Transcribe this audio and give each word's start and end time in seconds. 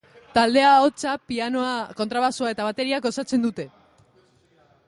Taldea 0.35 0.71
ahotsa, 0.77 1.11
pianoa, 1.33 1.75
kontrabaxua 2.01 2.57
eta 2.57 2.67
bateriak 2.71 3.09
osatzen 3.11 3.49
dute. 3.49 3.67